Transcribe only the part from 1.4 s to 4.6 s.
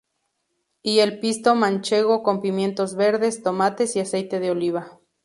manchego con pimientos verdes, tomates y aceite de